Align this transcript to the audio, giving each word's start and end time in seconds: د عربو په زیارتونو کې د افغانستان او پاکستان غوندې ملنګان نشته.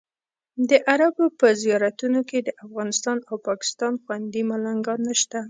د 0.69 0.71
عربو 0.91 1.25
په 1.39 1.47
زیارتونو 1.61 2.19
کې 2.29 2.39
د 2.41 2.49
افغانستان 2.65 3.17
او 3.29 3.35
پاکستان 3.49 3.93
غوندې 4.05 4.41
ملنګان 4.51 4.99
نشته. 5.09 5.39